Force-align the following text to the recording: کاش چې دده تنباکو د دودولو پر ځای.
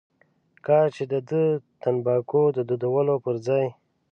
کاش 0.65 0.89
چې 0.95 1.03
دده 1.11 1.43
تنباکو 1.81 2.41
د 2.55 2.57
دودولو 2.69 3.15
پر 3.23 3.35
ځای. 3.47 3.65